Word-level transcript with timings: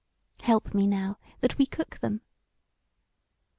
Help 0.41 0.73
me 0.73 0.87
now, 0.87 1.19
that 1.41 1.59
we 1.59 1.67
cook 1.67 1.99
them." 1.99 2.21